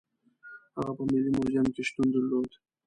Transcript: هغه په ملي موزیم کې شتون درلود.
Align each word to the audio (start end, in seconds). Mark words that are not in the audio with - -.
هغه 0.77 0.91
په 0.97 1.03
ملي 1.09 1.29
موزیم 1.35 1.65
کې 1.73 1.81
شتون 1.87 2.07
درلود. 2.11 2.51